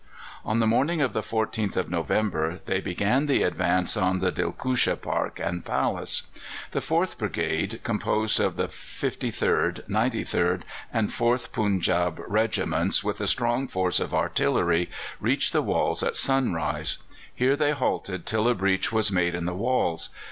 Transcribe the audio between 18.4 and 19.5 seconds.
a breach was made in